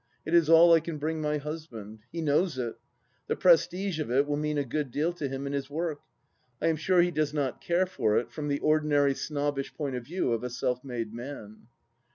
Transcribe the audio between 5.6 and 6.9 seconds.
work. I am